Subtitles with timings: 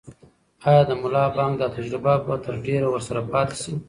[0.67, 3.73] آیا د ملا بانګ دا تجربه به تر ډېره ورسره پاتې شي؟